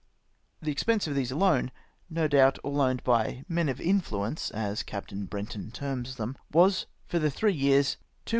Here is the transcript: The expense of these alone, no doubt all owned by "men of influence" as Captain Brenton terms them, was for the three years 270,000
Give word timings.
The 0.63 0.71
expense 0.71 1.05
of 1.05 1.13
these 1.13 1.29
alone, 1.29 1.69
no 2.09 2.27
doubt 2.27 2.57
all 2.63 2.81
owned 2.81 3.03
by 3.03 3.45
"men 3.47 3.69
of 3.69 3.79
influence" 3.79 4.49
as 4.49 4.81
Captain 4.81 5.25
Brenton 5.27 5.69
terms 5.69 6.15
them, 6.15 6.37
was 6.51 6.87
for 7.05 7.19
the 7.19 7.29
three 7.29 7.53
years 7.53 7.97
270,000 8.25 8.29